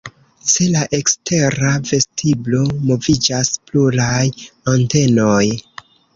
Ce 0.51 0.63
la 0.75 0.79
ekstera 0.99 1.73
vestiblo 1.89 2.63
moviĝas 2.89 3.53
pluraj 3.69 4.25
antenoj. 4.77 5.41